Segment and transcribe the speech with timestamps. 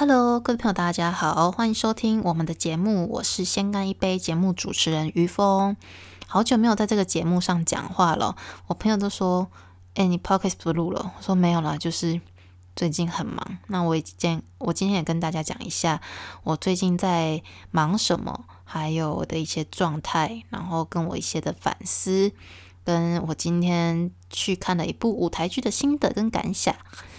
[0.00, 5.76] Hello，各位朋友，大家好，欢迎收听我们的节目，我是先干一杯节目主持人于峰。
[6.28, 8.36] 好久没有在这个节目上讲话了，
[8.68, 9.48] 我朋友都说
[9.98, 12.20] ：“哎，你 Podcast 不录了？”我说：“没有了，就是
[12.76, 16.00] 最近很忙。”那我今我今天也跟大家讲一下，
[16.44, 17.42] 我最近在
[17.72, 22.30] 忙什么，还有我的一些状态，然后跟我一些的反思，
[22.84, 26.76] 跟我今天去看了一部舞台剧的心得跟感想。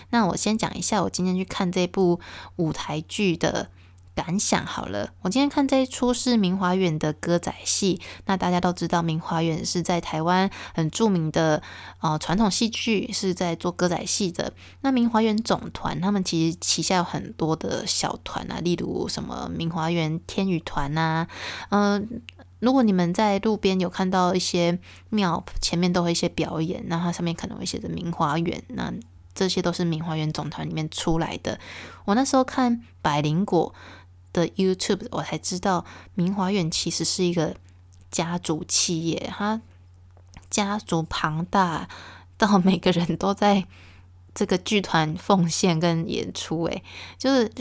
[0.10, 2.20] 那我先讲一下我今天去看这部
[2.56, 3.70] 舞台剧的
[4.16, 5.12] 感想好了。
[5.22, 8.02] 我今天看这一出是明华园的歌仔戏。
[8.26, 11.64] 那大家都知道，明华园是在台湾很著名的
[12.02, 14.52] 呃传统戏剧，是在做歌仔戏的。
[14.82, 21.28] 那明华园总团他们其实旗下有很多的小团啊，例如什么明华园天宇团啊，
[21.70, 22.22] 嗯，
[22.60, 24.78] 如果你们在路边有看到一些
[25.10, 28.92] 庙前面都会一些表演，那它上面可能会写着明华园那。
[29.40, 31.60] 这些都是明华园总团里面出来的。
[32.06, 33.74] 我那时候看百灵果
[34.34, 37.56] 的 YouTube，我才知道明华园其实是一个
[38.12, 39.62] 家族企业，它
[40.50, 41.88] 家族庞大
[42.38, 43.66] 到每个人都在。
[44.40, 46.82] 这个剧团奉献跟演出，诶，
[47.18, 47.52] 就是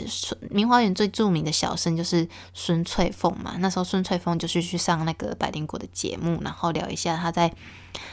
[0.49, 3.57] 明华园最著名的小生就是孙翠凤嘛。
[3.59, 7.53] 那时候孙翠凤就是去上那个百灵果的节目，然后聊一下他在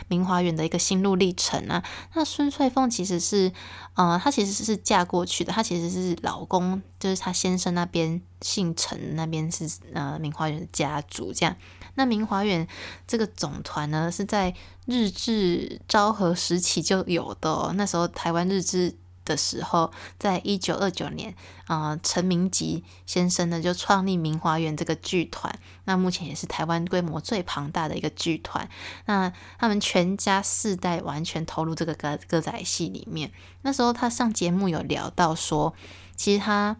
[0.09, 1.81] 明华园的一个心路历程啊。
[2.15, 3.53] 那孙翠凤其实是，
[3.95, 11.55] 呃，她其实是嫁过去的，她其实是老公，就是她先生那边姓陈，那边是呃明华园的家族这样。
[11.97, 12.67] 那明华园
[13.07, 14.55] 这个总团呢，是在
[14.87, 17.73] 日治昭和时期就有的。
[17.75, 18.95] 那时候台湾日治
[19.25, 21.35] 的时候，在一九二九年，
[21.67, 25.59] 啊，陈明吉先生呢就创立明华园这个剧团。
[25.85, 28.69] 那目前也是台湾规模最庞大的一个剧团。
[29.07, 33.33] 那他们全家四代完全投入这个歌歌仔戏里面。
[33.63, 35.75] 那时候他上节目有聊到说，
[36.15, 36.77] 其实他。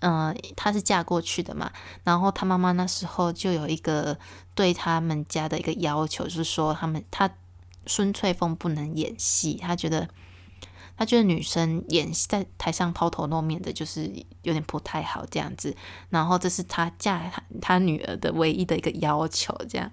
[0.00, 1.72] 嗯，他是嫁过去的嘛，
[2.04, 4.16] 然后他妈妈那时候就有一个
[4.56, 7.30] 对他们家的一个要求，就是说他们他
[7.86, 10.08] 孙翠凤不能演戏，他觉得
[10.96, 14.10] 他觉得女生演戏在台上抛头露面的，就是
[14.42, 15.76] 有点不太好这样子。
[16.08, 19.88] 然后这是他嫁他他女儿的唯一的一个要求，这样。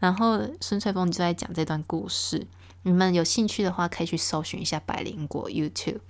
[0.00, 2.46] 然后孙翠凤就在讲这段故事，
[2.82, 6.00] 你们有兴趣的话可以去搜寻一下百灵果 YouTube。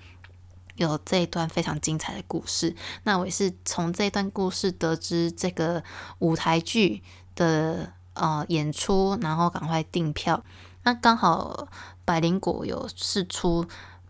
[0.76, 5.84] 有这一段非常精彩的故事，那我也是从这段故事得知这个
[6.20, 7.02] 舞台剧
[7.34, 10.42] 的呃演出，然后赶快订票。
[10.82, 11.68] 那刚好
[12.04, 13.64] 百灵果有试出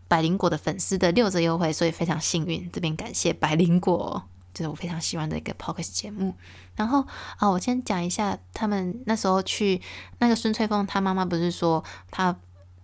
[0.08, 2.70] 百灵果的粉丝的六折优惠，所以非常幸运。
[2.72, 4.22] 这边感谢百灵果，
[4.54, 6.34] 就是我非常喜欢的一个 podcast 节目。
[6.76, 7.04] 然后
[7.36, 9.80] 啊，我先讲一下他们那时候去
[10.18, 12.36] 那个孙翠凤，她妈妈不是说她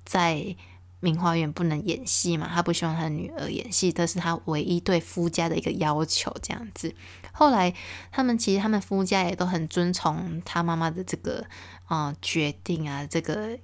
[0.04, 0.56] 在。
[1.00, 6.34] 明花园不能演戏嘛，他不希望他的女儿演戏，这是他唯一对夫家的一个要求。
[6.42, 6.92] 这样子，
[7.32, 7.72] 后来
[8.10, 11.46] 他们其实他们夫家也都很遵从他妈妈的这个
[11.86, 13.56] 啊决定啊这个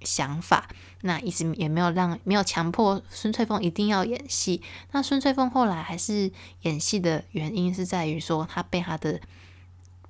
[0.00, 0.68] 想法，
[1.02, 4.60] 那一直也没有让没有强迫孙翠凤一定要演戏。
[4.90, 6.32] 那孙翠凤后来还是
[6.62, 9.20] 演戏的原因是在于说，她被她的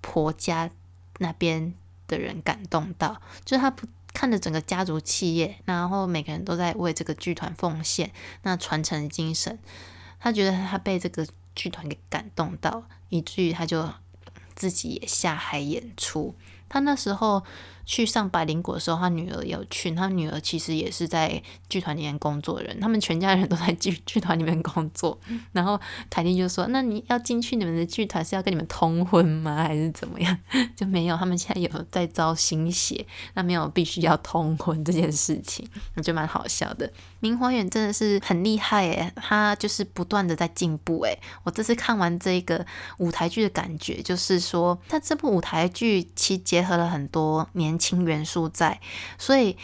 [0.00, 0.70] 婆家
[1.19, 1.74] 那边
[2.08, 3.86] 的人感动到，就是她不。
[4.14, 8.10] 看着整个家族企业，然后每个人都在为这个剧团奉献，
[8.44, 9.58] 那传承的精神，
[10.19, 13.92] 他觉得他被这个剧团给感动到，以至于他就
[14.54, 16.34] 自己也下海演出。
[16.70, 17.42] 他那时候。
[17.87, 19.95] 去上百灵果的时候，他女儿有去。
[19.95, 25.17] 他女儿其实也是在剧团里面工作人，他们全家人都在剧剧团里面工作。
[25.53, 25.78] 然后
[26.11, 29.56] 凯蒂就说：“那你要进去你们的剧团是要跟你们通婚吗？
[29.56, 30.37] 还是怎么样？”
[30.75, 36.91] 就没有，他们现在有在招新血，那没有必须要通婚这件事情，我觉得蛮好笑的。
[37.21, 41.19] 明华远真的是很厉害诶，他就是不断的在进步诶。
[41.43, 42.65] 我这次看完这个
[42.99, 47.73] 舞台剧的感觉，就是说他这部舞台剧其实结合了很多年。
[47.74, 48.80] 年轻元素在，
[49.18, 49.56] 所以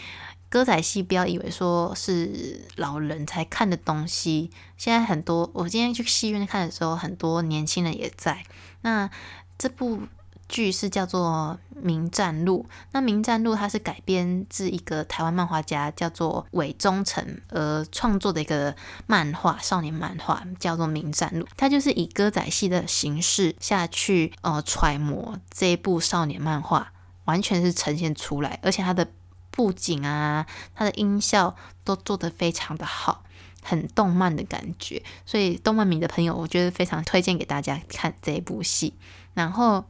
[0.48, 4.50] 歌仔戏不要以为说是老人才看的东西。
[4.76, 8.44] 现在很多，我今天去戏院看的时候，很多年轻人也在。
[8.82, 9.08] 那
[9.56, 10.02] 这部
[10.48, 18.74] 剧是叫做《名战录》，那《名战录》它是改编自一个台湾漫画家叫做韦忠诚而创作的一个
[19.06, 21.44] 漫画，少年漫画，叫做《名战录》。
[21.56, 26.92] 它就是以歌仔戏的形式下去，呃，揣摩这一部少年漫画。
[27.30, 29.08] 完全是呈现出来，而且它的
[29.52, 30.44] 布景啊，
[30.74, 31.54] 它的音效
[31.84, 33.22] 都做得非常的好，
[33.62, 35.00] 很动漫的感觉。
[35.24, 38.94] 所以动漫迷的朋友，我觉得非常推荐给大家看这一部戏。
[39.34, 39.84] 然后，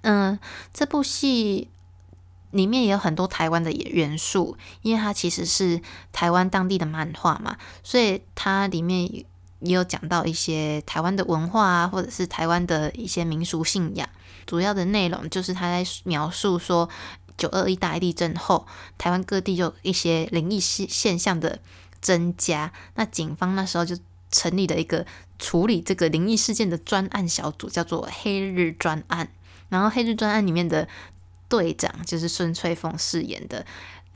[0.00, 0.38] 嗯，
[0.72, 1.68] 这部戏
[2.50, 9.04] 里面也有很多台湾的元素，因为它其实是台湾当地的漫画嘛，所以它里面
[9.60, 14.08] 也有讲到一些台湾的文化啊，或者是台湾的一些民俗信仰。
[14.48, 16.88] 主要的内容就是他在描述说，
[17.36, 18.66] 九二一大地震后，
[18.96, 21.60] 台湾各地就一些灵异现现象的
[22.00, 22.72] 增加。
[22.94, 23.94] 那警方那时候就
[24.30, 25.04] 成立了一个
[25.38, 29.28] 处理这个灵异事件的专案小组，叫做“黑日专案”。
[29.68, 30.88] 然后“黑日专案”里面的
[31.46, 33.66] 队长就是孙翠凤饰演的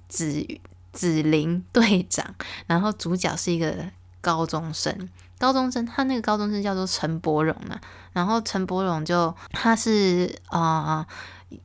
[0.09, 0.47] 紫
[0.95, 2.35] 紫菱队长，
[2.67, 3.91] 然后主角是一个
[4.23, 5.11] 高中生。
[5.43, 7.77] 高中生，他那个高中生叫做陈柏荣呢。
[8.13, 11.05] 然后陈柏荣就他是啊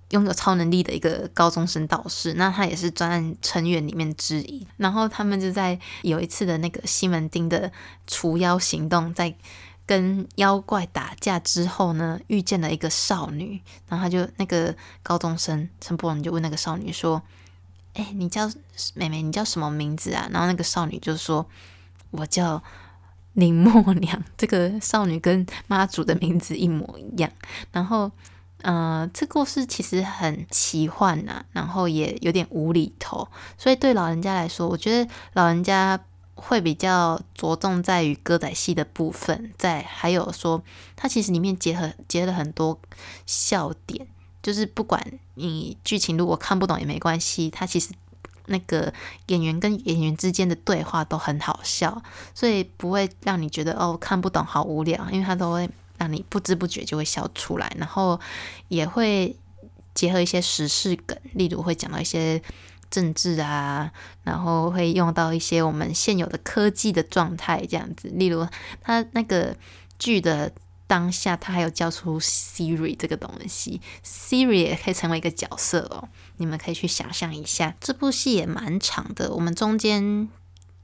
[0.10, 4.66] 拥有超能力的一个高中生导师，那他也是专案成员里面之一。
[4.78, 7.72] 然后他们就在有一次的那个西门町的
[8.08, 9.36] 除妖行动，在
[9.86, 13.62] 跟妖怪打架之后呢，遇见了一个少女。
[13.88, 17.22] 然后他就那个高中生陈柏荣就问那个少女说
[17.94, 18.50] ：“哎，你叫
[18.96, 21.46] 妹妹，你叫什么名字啊？”然后那个少女就说
[22.10, 22.64] ：“我叫。”
[23.40, 27.32] 林默娘这个少女跟妈祖的名字一模一样，
[27.72, 28.12] 然后，
[28.64, 36.00] 呃，这故事其实很奇幻呐，然后也有点无厘头，所以对老人家来说，我觉得老人家
[36.34, 40.64] 会比较着重在于歌仔戏的部分，在还有说，
[40.96, 42.80] 它其实里面结合结了很多
[43.28, 44.08] 笑点，
[44.42, 45.00] 就是不管
[45.36, 47.90] 你剧情如果看不懂也没关系，它其实。
[48.48, 48.94] 那个
[49.28, 52.02] 演员跟演员之间的对话都很好笑，
[52.34, 58.20] 所以不会让你觉得哦看不懂好无聊，因为他都会让你不知不觉就会笑出来，然后
[58.68, 59.36] 也会
[59.94, 62.42] 结合一些时事梗，例如会讲到一些
[62.90, 63.92] 政治啊，
[64.24, 68.48] 然后会用到一些我们现有的科技的状态这样子，例如
[68.82, 69.56] 他那个
[70.00, 70.52] 剧的。
[70.88, 76.08] 当下他还有叫出 Siri 这个东西，Siri 也可以成为一个角色哦。
[76.38, 80.30] 你们可以去想象一下，这部戏也蛮长的，我们中间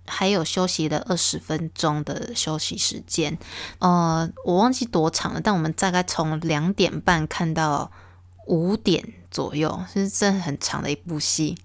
[0.05, 3.37] 还有休息了二十分钟的休息时间。
[3.79, 7.89] 呃，我忘记多长了，但我们大概从两点半看到
[8.47, 11.57] 五点左右，是真很长的一部戏。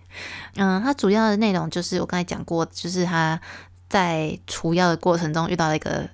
[0.55, 3.41] 嗯，它主要的内容就是我刚才讲过，就是他
[3.89, 6.09] 在除妖的过程中遇到了一个。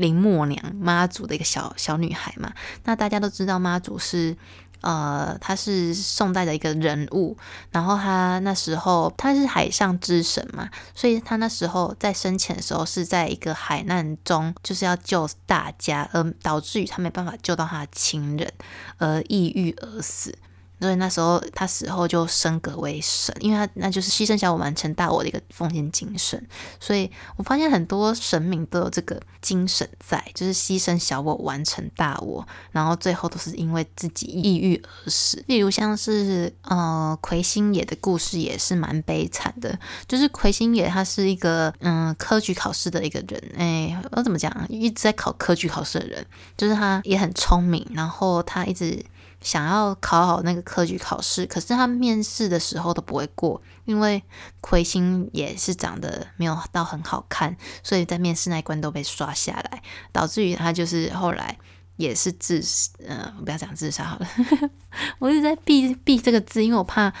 [0.00, 2.50] 林默娘妈祖的一个小小女孩嘛，
[2.84, 4.34] 那大家都知道妈祖是
[4.80, 7.36] 呃，她是宋代的一个人物，
[7.70, 18.50] 然后她那时候她是海上之神嘛，所以她那时候在生前的时候是在一个海难中，就是要救大家，而导致于她没办法救到她的亲人，
[18.96, 20.34] 而抑郁而死。
[20.80, 26.44] 所以那时候他死后就升格为神，因为他那就是牺牲小我完成大我的一个奉献精神。
[26.80, 35.44] 所以我发现很多神明都有这个精神在，就是牺牲小我完成大我，然后最后都是因为自己抑郁而死。
[35.46, 39.78] 例如像是呃魁星野的故事也是蛮悲惨的，
[40.08, 44.50] 就是魁星野他是一个嗯科举考试的一个人，哎，我怎么讲？
[44.68, 46.26] 一直在考科举考试的人，
[46.56, 49.04] 就是他也很聪明，然后他一直。
[49.40, 54.22] 想要考好那个科举考试，可是他面试的时候都不会过，因为
[54.60, 59.82] 魁星也是长得没有到很好看，所以在面试那一关都被刷下来，
[60.12, 61.56] 导致于他就是后来
[61.96, 62.62] 也是自，
[63.06, 64.28] 呃，不要讲自杀好了，
[65.18, 67.12] 我一直在避避这个字，因为我怕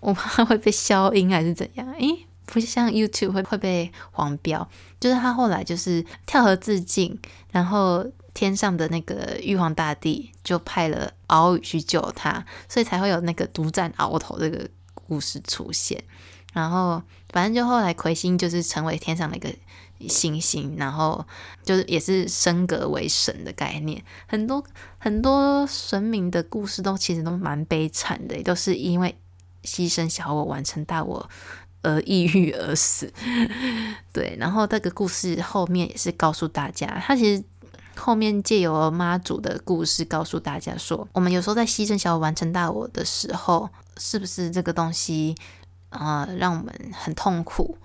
[0.00, 4.66] 我怕会被消音还是怎样，诶，不像 YouTube 会会被黄标，
[4.98, 8.06] 就是他后来就是跳河自尽，然后。
[8.36, 16.04] 天上的那个玉皇大帝就派了敖宇去救他，所以才会有那个独占鳌头这个故事出现。
[16.52, 19.48] 然后，反正就后来魁星就是成为天上的一个
[20.06, 21.24] 星星，然后
[21.64, 24.04] 就是也是升格为神的概念。
[24.26, 24.62] 很多
[24.98, 29.16] 很多神明的故事都其实都蛮悲惨的，都是因为
[29.64, 31.26] 牺牲小我完成大我
[31.80, 33.10] 而抑郁而死。
[34.12, 37.42] 对，然后这个故事后面也是告诉大家，他其实。
[37.96, 45.34] 后面借由妈祖的故事告诉大家说，我们有时候在牺牲小我完成大我的时候，是不是这个东西
[45.88, 47.78] 啊让我们很痛苦，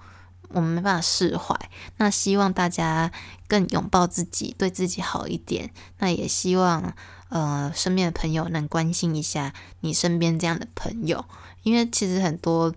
[0.50, 1.56] 我们没办法释怀？
[1.98, 3.12] 那希望大家
[3.48, 5.72] 更拥抱自己，对自己好一点。
[6.00, 6.94] 那也希望
[7.30, 11.26] 呃身边的朋友能关心一下你身边这样的朋友，
[11.64, 12.74] 因为其实很多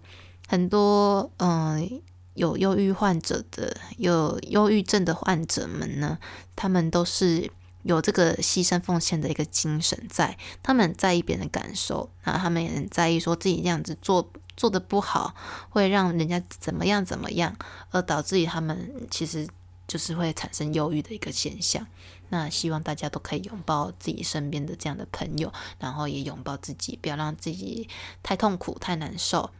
[0.49, 2.00] 很多嗯。
[2.35, 6.19] 有忧郁患者的，有忧郁症的患者们呢，
[6.55, 7.50] 他们都是
[7.83, 15.35] 有这个牺牲奉献的一个精神在，他们在意别人的感受，那他们也很在意说自己这样子做做的不好，
[15.71, 17.57] 会让人家怎么样怎么样，
[17.91, 19.47] 而导致于他们其实
[19.87, 21.87] 就是会产生忧郁的一个现象。
[22.31, 27.88] 那希望大家都可以拥抱自己身边的这样的朋友，然后也拥抱自己，不要让自己
[28.23, 29.50] 太痛苦、太难受。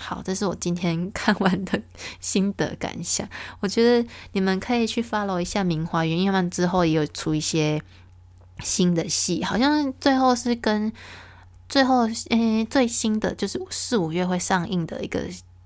[0.00, 1.80] 好，这是我今天 看完的
[2.18, 3.28] 心得感想。
[3.60, 7.80] 我觉得你们可以去 follow 一下明华园，因为他们之后也有出一些
[8.58, 10.92] 新的戏，好像最后是跟
[11.68, 15.20] 最后诶最新的就是四五月会上映的一个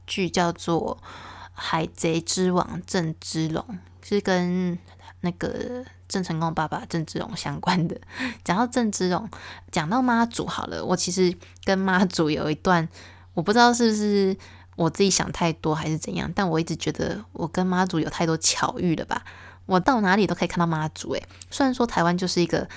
[0.07, 0.99] 剧，叫做
[1.55, 3.65] 《海贼之王郑之龙》，
[4.07, 4.79] 是跟
[5.21, 7.99] 那个郑成功爸爸郑芝龙相关的。
[8.45, 9.29] 讲到郑芝龙，
[9.71, 12.89] 讲到妈祖好了，我其实跟妈祖有一段。
[13.35, 14.37] 我不知道是不是
[14.77, 19.25] 我自己想太多还是怎样，但我一直觉得我跟妈祖有太多巧遇了吧。
[19.67, 22.69] 我到哪里都可以看到妈祖，诶，虽然说台湾就是一个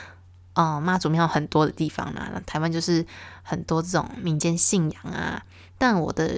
[0.53, 3.05] 嗯妈祖庙很多的地方啦，台湾就是
[3.43, 5.43] 很多这种民间信仰啊，
[5.77, 6.31] 但我的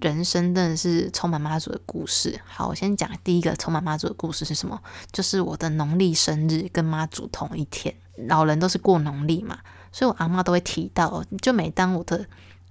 [0.00, 2.40] 人生真的是充满妈祖的故事。
[2.46, 4.80] 好，我先讲第一个充满妈祖的故事是什么？
[5.10, 7.94] 就是我的农历生日跟妈祖同一天，
[8.28, 9.58] 老人都是过农历嘛，
[9.90, 12.26] 所以我阿妈都会提到，就每当我的。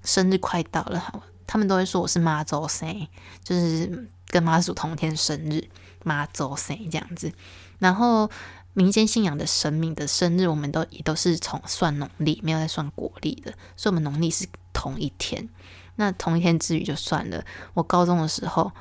[0.05, 3.07] 生日快到了，他们都会说我是妈祖生，
[3.43, 5.67] 就是跟妈祖同天生日，
[6.03, 7.31] 妈祖生这样子。
[7.79, 8.29] 然后
[8.73, 15.49] 民间信仰的神明的生日，我们都也都是从算农历，没有在算国历的，所以我们农历是同一天。
[15.97, 17.43] 那同一天之余就算了。
[17.73, 18.71] 我高中的时候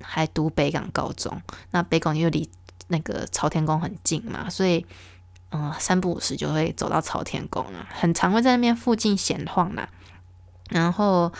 [0.00, 1.40] 还读北港高中，
[1.72, 2.48] 那北港又离
[2.88, 4.86] 那个朝天宫很近嘛，所以
[5.50, 9.88] 嗯三不五时就会走到朝天宫啊，很常会在那边附近闲晃啦。
[10.70, 11.32] 然后，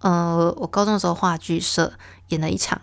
[0.00, 1.92] 呃，我高中的时候话剧社
[2.28, 2.80] 演了一场，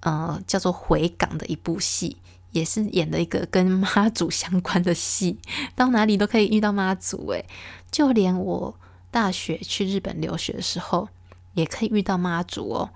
[0.00, 2.16] 呃，叫做《回港》的一部戏，
[2.50, 5.38] 也是演了一个跟妈祖相关的戏。
[5.76, 7.44] 到哪里都可以遇到妈祖，诶，
[7.90, 8.74] 就连我
[9.10, 11.08] 大学去日本留学的时候，
[11.54, 12.90] 也可以遇到妈祖哦。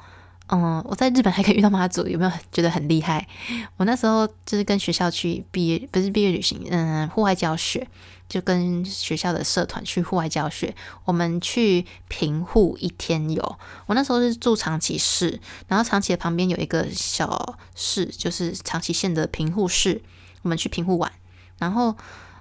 [0.49, 3.27] 嗯，我在日本还可以遇到妈祖，有没有觉得很厉害？
[3.79, 7.87] 我那时候就是跟学校去毕业，不是毕业旅行，嗯，户外教学。
[8.35, 10.75] 就跟学校的社团去户外教学，
[11.05, 13.59] 我们去平户一天游。
[13.87, 15.39] 我那时候是住长崎市，
[15.69, 20.03] 然后长崎的旁边有一个小市，就是长崎县的平户市。
[20.43, 21.13] 我们去平户玩，
[21.59, 21.97] 然后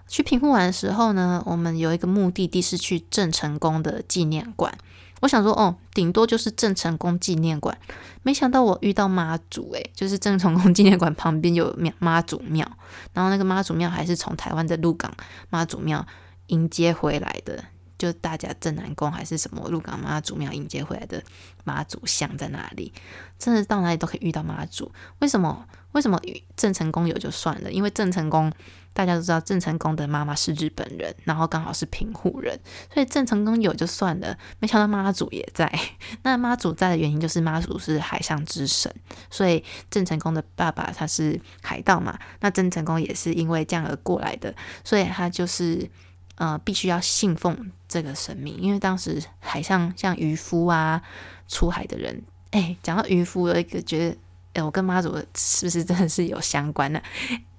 [0.07, 4.75] 去平户玩的时候呢，我们有一个目的地是去郑成功的纪念馆。
[5.23, 7.77] 我想说，哦，顶多就是郑成功纪念馆。
[8.23, 12.69] 没想到我遇到妈祖，诶，就是郑成功纪念馆旁边有庙妈祖庙，
[13.13, 15.09] 然后那个妈祖庙还是从台湾的鹿港
[15.49, 16.05] 妈祖庙
[16.47, 17.63] 迎接回来的，
[17.97, 21.23] 就大家镇南宫还是什么鹿港妈祖庙迎接回来的
[21.63, 22.91] 妈祖像在哪里，
[23.39, 24.91] 真的到哪里都可以遇到妈祖。
[25.19, 25.65] 为什么？
[25.93, 26.19] 为什么
[26.57, 27.71] 郑成功有就算了？
[27.71, 28.51] 因为郑成功。
[28.93, 32.57] 大家都知道郑成功的妈妈是日本人，然后刚好是平户人，
[32.93, 35.71] 所以郑成功有就算了，没想到妈祖也在。
[36.23, 38.93] 那妈祖在的原因就是妈祖是海上之神，
[39.29, 45.89] 所以郑成功的爸爸他是海盗嘛，那郑成功也是因为这样而过来的，所以他就是
[46.35, 51.01] 呃必须要信奉这个神明，因为当时海上像渔夫啊
[51.47, 52.21] 出海的人，
[52.51, 54.17] 哎，讲到渔夫有一个觉得，
[54.53, 57.01] 哎，我跟妈祖是不是真的是有相关的？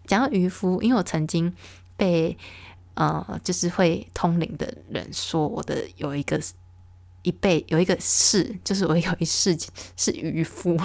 [0.07, 1.53] 讲到渔夫，因为我曾经
[1.97, 2.37] 被
[2.95, 6.41] 呃，就是会通灵的人说我的有一个
[7.23, 9.59] 一辈有一个事，就是我有一事
[9.97, 10.79] 是渔夫，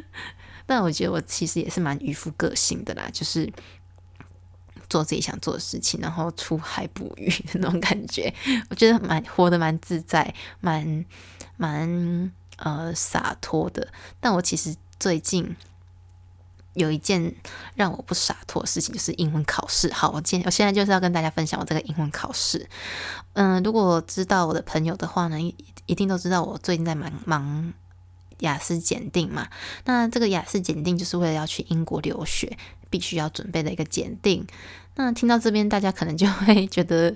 [0.66, 3.50] 但我觉得我其实也是蛮渔夫个性的啦，就是
[4.90, 8.34] 做自己想做的事情，然后出海捕鱼的那种感觉，
[8.68, 11.04] 我觉得蛮活得蛮自在，蛮
[11.56, 13.88] 蛮呃洒脱的。
[14.20, 15.56] 但我其实最近。
[16.78, 17.34] 有一件
[17.74, 19.92] 让我不洒脱的事情，就是英文考试。
[19.92, 22.68] 好，我今我现在就是要跟大家分享我这个英文考试。
[23.34, 25.38] 嗯，如果知道我的朋友的话呢，
[25.86, 27.72] 一定都知道我最近在忙忙
[28.38, 29.48] 雅思检定嘛。
[29.84, 32.56] 那这个雅思检定就是为了要去英国留学，
[32.88, 34.46] 必须要准备的一个检定。
[34.94, 37.14] 那听到这边，大家可能就会觉得，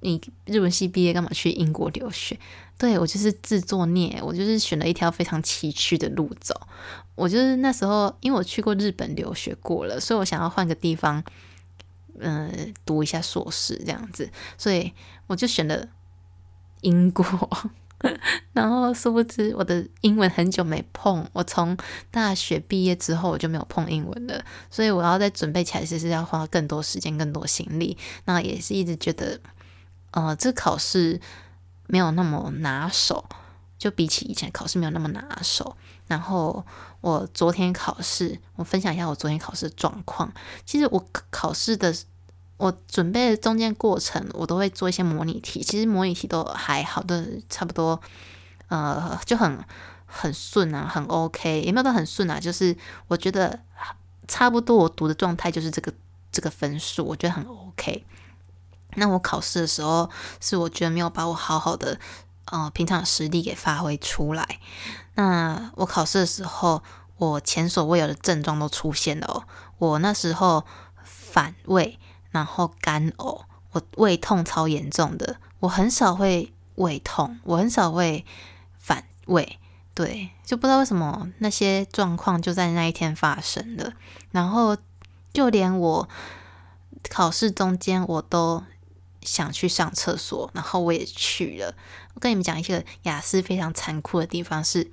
[0.00, 2.38] 你日文系毕业干嘛去英国留学？
[2.78, 6.58] 对我就是自作孽，我就是选了一条非常崎岖的路走。
[7.14, 11.22] 我就是那时候，因为我去过日本留学过了，所以我想要换个地方，
[12.18, 14.92] 嗯， 读一下硕士这样子，所以
[15.26, 15.88] 我就选了
[16.80, 17.24] 英国。
[18.54, 21.76] 然后殊不知，我的英文很久没碰，我从
[22.10, 27.98] 大学毕业之后我就没有碰英文了，所以我要再准备起来，其实要花更多时间、更多心力。
[28.24, 29.38] 那也是一直觉得，
[30.12, 31.20] 呃，这考试。
[31.92, 33.24] 没有那么拿手，
[33.76, 35.76] 就比起以前考试没有那么拿手。
[36.06, 36.64] 然后
[37.00, 40.32] 我昨天考试，我分享一下我昨天考试的状况。
[40.64, 41.92] 其实我考试的，
[42.58, 45.64] 我准备的中间过程，我都会做一些模拟题。
[45.64, 48.00] 其实模拟题都还好，都差不多，
[48.68, 49.58] 呃，就很
[50.06, 52.76] 很顺啊，很 OK，也没有到很顺啊，就是
[53.08, 53.58] 我觉得
[54.28, 55.92] 差不多，我读的状态就是这个
[56.30, 58.04] 这个分数，我觉得很 OK。
[58.96, 61.98] 那我考试的时候，是我觉得没有把我好好的
[62.46, 64.58] 呃平常实力给发挥出来。
[65.14, 66.82] 那我考试的时候，
[67.16, 69.44] 我前所未有的症状都出现了哦。
[69.78, 70.64] 我那时候
[71.04, 71.98] 反胃，
[72.30, 73.42] 然后干呕，
[73.72, 75.36] 我胃痛超严重的。
[75.60, 78.24] 我很少会胃痛，我很少会
[78.78, 79.58] 反胃，
[79.94, 83.92] 对，就不知道为什么那些状况就在那一天发生了。
[84.30, 84.76] 然后
[85.32, 86.08] 就连我
[87.10, 88.62] 考试中间，我都
[89.22, 91.74] 想去上厕所，然后我也去了。
[92.14, 94.90] 我跟你们讲一个雅思非常残酷的地方是。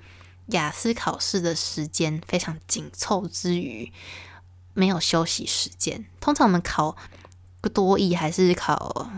[0.52, 3.92] 雅思考试的时间非常紧凑之余，
[4.74, 6.06] 没有休息时间。
[6.22, 6.96] 通常我们考
[7.74, 9.12] 多译还是考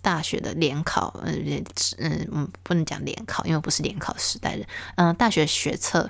[0.00, 1.64] 大学的联考，嗯
[1.98, 4.64] 嗯，不能讲联考，因为不是联考时代的。
[4.94, 6.08] 嗯，大学学测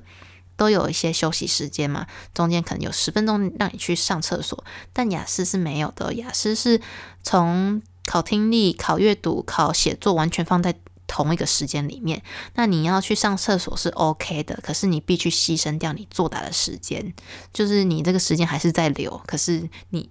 [0.58, 6.12] 都有一些休息时间嘛，中间可能有十分钟让你去上厕所，但雅思是没有的。
[6.12, 6.82] 雅思是
[7.22, 10.74] 从考听力、考阅读、考写作完全放在。
[11.08, 12.20] 同一个时间里面，
[12.56, 17.14] 那你要去上厕所是 OK 的，可是你必须牺牲掉你作答的时间，
[17.52, 20.10] 就是你这个时间还是在留，可是你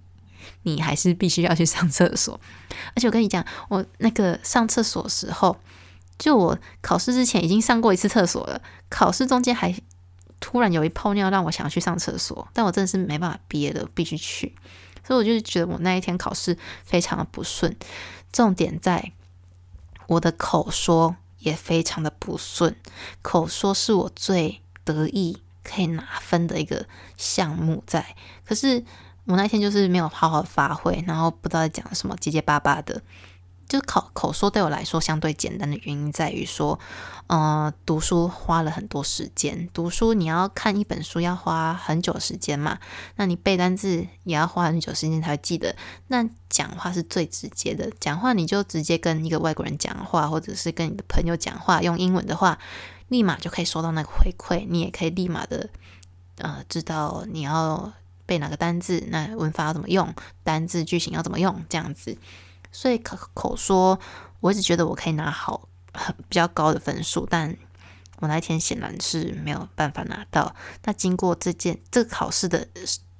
[0.62, 2.40] 你还是必须要去上厕所。
[2.94, 5.58] 而且我跟你讲，我那个上厕所时候，
[6.18, 9.78] 就我考试之前已经上过一次厕所了，考试中间还
[10.40, 14.56] 突然有一泡尿让我想要去上厕所，但我真的是没办法憋的，必须去。
[15.06, 17.76] 所以我就觉得我那一天考试非常的不顺，
[18.32, 19.12] 重点在。
[20.08, 22.76] 我的口说也非常的不顺，
[23.22, 26.86] 口说是我最得意可以拿分的一个
[27.16, 28.84] 项目在，可是
[29.24, 33.02] 我那天就是没有好好发挥，然后不知道在讲什么结结巴巴的。
[33.68, 36.78] 就考口说对我来说相对简单的原因在于说，
[37.26, 39.68] 呃，读书花了很多时间。
[39.72, 42.78] 读书你要看一本书要花很久时间嘛，
[43.16, 45.74] 那你背单词也要花很久时间才会记得。
[46.06, 52.58] 那讲话是最直接的，讲话你就直接跟一个外国人讲话，或者是跟你的朋友讲话，用英文的话，
[53.08, 55.68] 立马就可以收到那个回馈，你也可以立马的
[56.38, 57.92] 呃知道你要
[58.26, 62.16] 背哪个单字，那文法要怎么用，单字句型要怎么用，这样子。
[62.76, 63.98] 所以口口说，
[64.40, 67.56] 我一直觉得我可以拿好很比较高的分数，但
[68.18, 70.54] 我那一天显然是没有办法拿到。
[70.84, 72.68] 那经过这件这个考试的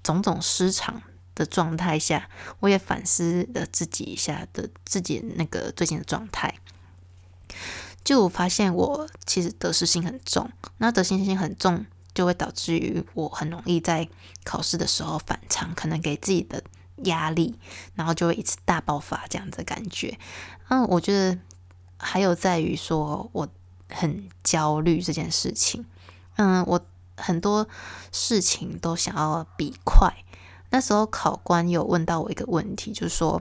[0.04, 1.00] 种种失常
[1.34, 2.28] 的状态下，
[2.60, 6.60] 我也反思了自己一下的自己那个最近的状态，
[8.04, 14.06] 就我发现我其实得失心很重，那得失心很重就会导致于我很容易在
[14.44, 16.62] 考试的时候反常，可能给自己的。
[17.04, 17.58] 压力，
[17.94, 20.18] 然后就会一次大爆发这样子的感觉。
[20.68, 21.38] 嗯，我觉得
[21.98, 23.48] 还有在于说我
[23.88, 25.86] 很焦虑这件事情。
[26.36, 26.80] 嗯，我
[27.16, 27.68] 很多
[28.12, 30.12] 事情都想要比快。
[30.70, 33.40] 那时候考官有问到我一个问题，就是说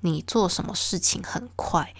[0.00, 1.94] 你做什么事情很快？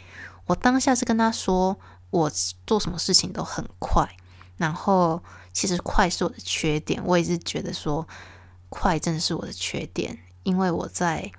[0.46, 1.78] 我当下是跟他说，
[2.10, 2.30] 我
[2.66, 4.16] 做什么事情都很快。
[4.56, 5.22] 然后
[5.52, 8.08] 其实快是我的缺点，我也是觉得说
[8.70, 10.18] 快真的是我的缺点。
[10.46, 11.32] 因为我在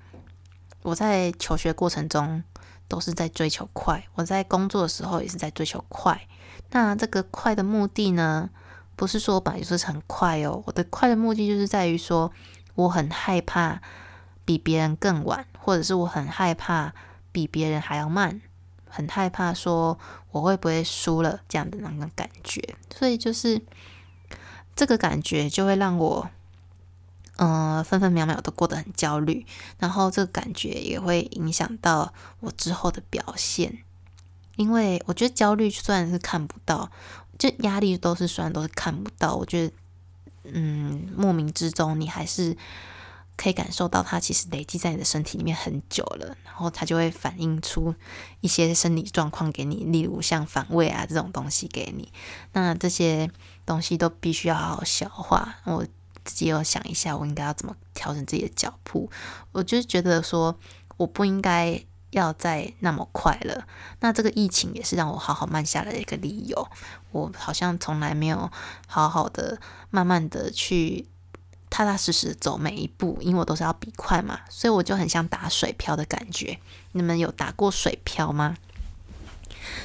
[0.82, 2.44] 我在求学过程中
[2.86, 6.20] 都是在追求快，我在工作的时候也是在追求快。
[6.72, 8.50] 那这个快的目的呢，
[8.96, 10.62] 不是说本来就是很快哦。
[10.66, 12.30] 我的快的目的就是在于说，
[12.74, 13.80] 我很害怕
[14.44, 16.92] 比别人更晚，或者是我很害怕
[17.32, 18.42] 比别人还要慢，
[18.90, 19.98] 很害怕说
[20.32, 22.62] 我会不会输了这样的那种感觉。
[22.94, 23.62] 所以就是
[24.76, 26.28] 这个感觉就会让我。
[27.38, 29.46] 嗯，分分秒秒都过得很焦虑，
[29.78, 33.84] 然后这个感觉也会影响到我之后的表现。
[34.56, 36.90] 因为我觉得焦虑虽然是看不到，
[37.38, 39.74] 就压力都是虽然都是看不到，我觉得，
[40.52, 42.56] 嗯，莫名之中你还是
[43.36, 47.94] 可以感受到它其实累积在你的身体里面很久了，然后它就会反映出
[48.40, 52.12] 一些生理状况给你，例如像反胃啊这种东西给你。
[52.52, 53.30] 那这些
[53.64, 55.58] 东西都必须要好好消化。
[55.62, 55.86] 我。
[56.28, 59.10] 自己要想一下，我应该要怎么调整自己的脚步。
[59.52, 60.54] 我就觉得说，
[60.98, 63.66] 我不应该要再那么快了。
[64.00, 66.68] 那这个疫情也是让我好好慢下来的一个理由。
[67.12, 68.50] 我好像从来没有
[68.86, 71.06] 好好的、慢慢的去
[71.70, 76.58] 踏踏实实走每一步，因为我都是要比快嘛，所以我就很像打水漂的感觉。
[76.92, 78.58] 你们有打过水漂吗？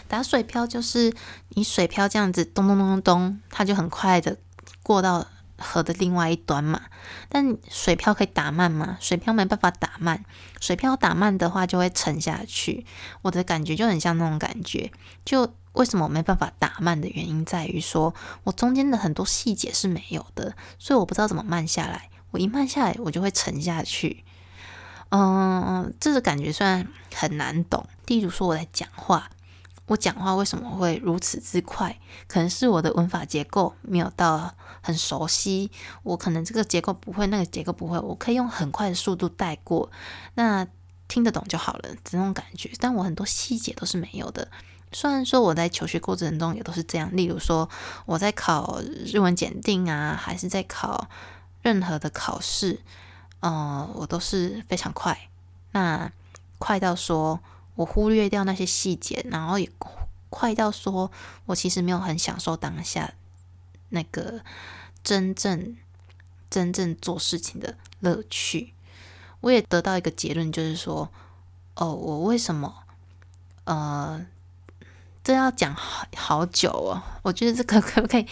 [0.10, 1.15] 打水漂就是
[1.49, 4.36] 你水漂这样子咚咚咚咚咚，它就很快的
[4.84, 5.25] 过到。
[5.63, 6.82] 河的另外一端嘛，
[7.30, 8.97] 但水漂可以打慢吗？
[8.99, 10.23] 水漂没办法打慢，
[10.60, 12.86] 水漂打慢的话就会沉下去。
[13.23, 14.91] 我的感觉就很像那种感觉，
[15.26, 22.10] 就为什么我没办法打慢的原因在于说，我中间的很多细节是没有的，所以我不知道怎么慢下来。
[22.32, 24.23] 我一慢下来，我就会沉下去。
[25.10, 27.88] 嗯，这个感觉虽然很难懂。
[28.08, 29.30] 例如说我在讲话，
[29.88, 32.00] 我讲话为什么会如此之快？
[32.26, 35.69] 可能是我的文法结构没有到很熟悉，
[36.04, 39.91] 我可能这个结构不会，那个结构不会，我可以用很快的速度带过，
[40.36, 40.65] 那
[41.10, 42.72] 听得懂就好了，这种感觉。
[42.80, 44.48] 但我很多细节都是没有的。
[44.93, 47.69] 虽然说我在求学过程中也都是这样，例如说
[48.06, 51.10] 我在考日文检定啊，还是在考
[51.62, 52.80] 任何的考试，
[53.41, 55.30] 嗯，我都是非常快，
[55.74, 56.10] 那
[56.58, 57.41] 快到说。
[57.75, 59.69] 我忽略掉那些细节，然后也
[60.29, 61.12] 快到说，
[61.45, 63.13] 我其实没有很享受当下
[63.89, 64.41] 那个
[65.03, 65.75] 真正
[66.49, 68.73] 真正做事情的乐趣。
[69.41, 71.09] 我也得到一个结论，就是说，
[71.75, 72.83] 哦，我为什么
[73.65, 74.25] 呃，
[75.23, 77.01] 这要讲好好久哦？
[77.23, 78.27] 我觉得这个 可不可以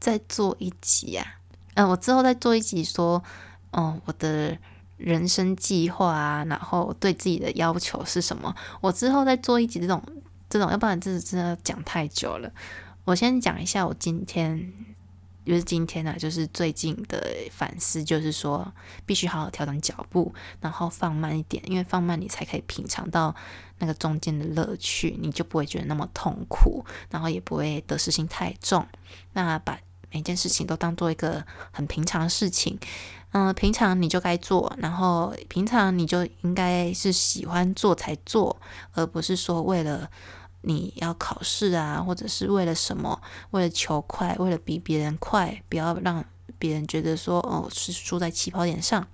[0.00, 1.36] 再做一集呀？
[1.74, 3.22] 嗯，我之后再做一集说，
[3.72, 4.56] 嗯，我的。
[4.96, 8.54] 人生计划啊，然后对自己的要求是什么？
[8.80, 10.02] 我之后再做一集这种
[10.48, 12.50] 这种，要不然这真的讲太久了。
[13.04, 14.72] 我先讲一下我今天，
[15.44, 18.72] 就是今天呢，就是最近的反思，就是说
[19.04, 23.34] 必须好好调整脚步，然后放慢一点，因为放慢你才可以品尝到
[23.78, 28.84] 那个中间的乐趣，你就不会觉得那么痛苦，然后也不会得失心太重。
[29.34, 29.78] 那把
[30.10, 32.78] 每件事情都当做一个很平常的事情。
[33.32, 38.56] 嗯，平常你就该做，然后平常你就应该是喜欢做才做，
[38.92, 40.08] 而不是说为了
[40.62, 46.24] 你要考试啊，或者是为了什么，为了求快，为了比别人快，不要让
[46.58, 49.06] 别人觉得说哦是输在起跑点上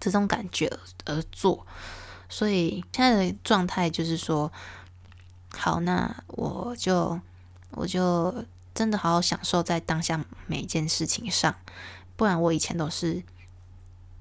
[0.00, 0.72] 这种感觉
[1.04, 1.66] 而做。
[2.30, 4.50] 所以现在的状态就是说，
[5.54, 7.20] 好，那我就
[7.72, 8.34] 我就
[8.74, 11.54] 真的好好享受在当下每一件事情上，
[12.16, 13.22] 不然我以前都是。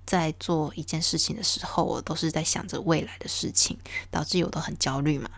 [0.05, 3.79] 在做一件事情的时候，我都是在想着未来的事情，
[4.11, 5.29] 导致我都很焦虑嘛，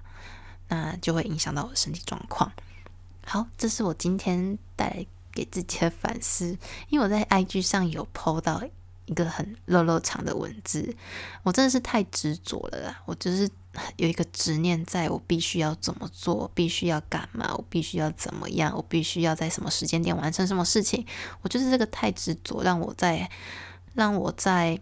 [0.70, 2.52] 那就会影响到我的身体状况。
[3.24, 6.58] 好，这是我今天带给自己的反思，
[6.90, 8.64] 因为我在 IG 上有 PO 到
[9.06, 10.98] 一个很漏漏长的文字，
[11.44, 13.48] 我真的是太执着了啦，我就是
[13.98, 21.06] 有一个执念，在我必须要怎么做，必须要干嘛，我必须要怎么样，我必须要在什么时间点完成什么事情，
[21.42, 23.30] 我就是这个太执着，让我在。
[23.96, 24.78] 让我在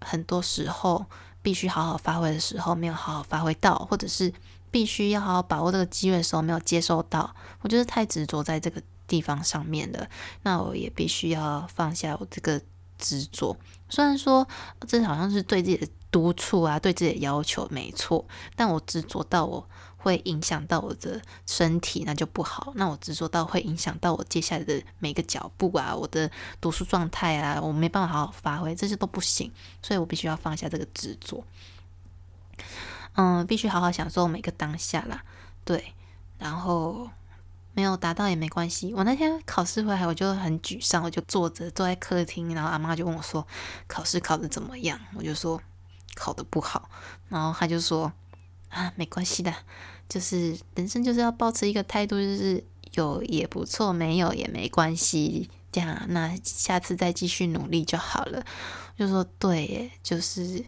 [0.00, 1.04] 很多时候
[1.42, 4.32] 必须好好发挥的时候没有好好发挥到，或者是
[4.70, 10.06] 必须要好好把握这个机会的时候没有接受到，我就是太执着在这个地方上面了。
[10.44, 12.62] 那我也必须要放下我这个
[12.96, 13.56] 执着。
[13.94, 14.46] 虽然说
[14.88, 18.24] 这好像是对自己的督促啊，对自己的要求没错，
[18.56, 19.68] 但我执着到我。
[20.04, 22.74] 会影响到我的身体，那就不好。
[22.76, 26.30] 那我执着到会影响到我接下来的每个脚步啊，我的
[26.60, 29.50] 读书状态啊，我没办法好好发挥，这些都不行。
[29.80, 31.42] 所以我必须要放下这个执着，
[33.14, 35.24] 嗯，必须好好享受每个当下啦。
[35.64, 35.94] 对，
[36.36, 37.08] 然后
[37.74, 38.94] 没有达到也没关系。
[38.94, 43.46] 我那天考试回来，我就很沮丧，我就坐着坐在客厅，然后阿妈就问我说
[43.86, 45.60] ：“考试考的怎么样？”我就说
[46.14, 46.88] ：“考的不好。”
[47.28, 48.12] 然后他就说
[48.70, 49.52] ：“啊，没关系的。”
[50.08, 58.44] 就是人生就是要保持一个态度，就是有也不错，没有也没关系，这样那下次再继续努力就好了。
[58.96, 60.64] 就说对，就是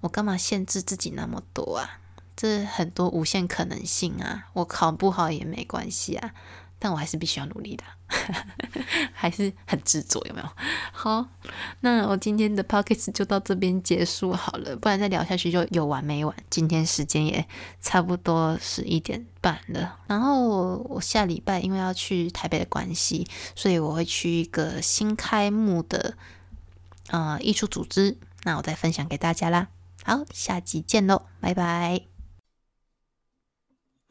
[0.00, 2.00] 我干嘛限制自己那么多啊？
[2.36, 4.48] 这很多无限可能性啊！
[4.52, 6.32] 我考不好也没关系啊。
[6.76, 7.84] 但我还是必须要努力的，
[9.14, 10.48] 还是很执着，有没有？
[10.92, 11.26] 好，
[11.80, 16.36] 那我今天的 p o c k e t 就到这边结束好了，不然再聊下去就有完没完。
[16.50, 17.46] 今天时间也
[17.80, 26.18] 差不多十一点半了，然后我下礼拜因为要去台北的关系，所以我会去一个新开幕的
[27.08, 29.68] 呃艺术组织，那我再分享给大家啦。
[30.02, 32.13] 好，下集见喽，拜拜。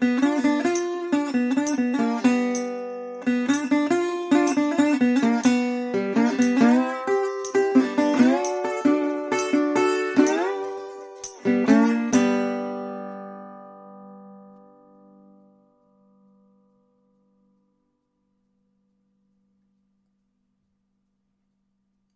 [0.04, 0.63] Música